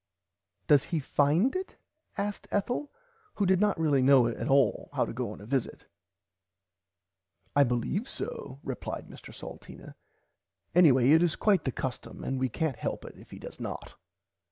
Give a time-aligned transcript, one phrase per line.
[0.65, 1.75] Does he find it
[2.17, 2.91] asked Ethel
[3.35, 5.85] who did not really know at all how to go on at a visit.
[7.55, 9.93] I beleeve so replied Mr Salteena
[10.73, 13.93] anyhow it is quite the custom and we cant help it if he does not.